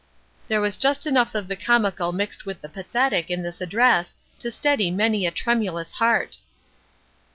[0.47, 4.49] There was just enough of the comical mixed with the pathetic in this address to
[4.49, 6.39] steady many a tremulous heart.